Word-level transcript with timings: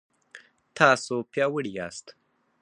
تاسو 0.77 1.13
پیاوړي 1.31 1.69
یاست 1.79 2.05